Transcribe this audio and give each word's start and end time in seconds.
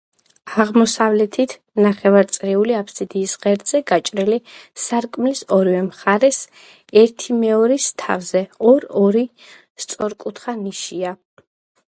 აღმოსავლეთით 0.61 1.51
ნახევარწრიული 1.85 2.75
აბსიდის 2.77 3.33
ღერძზე 3.43 3.81
გაჭრილი 3.91 4.39
სარკმლის 4.85 5.41
ორივე 5.57 5.83
მხარეს, 5.89 6.39
ერთიმეორის 7.03 7.87
თავზე, 8.05 8.41
ორ-ორი 8.71 9.23
სწორკუთხა 9.85 10.57
ნიშია. 10.65 11.13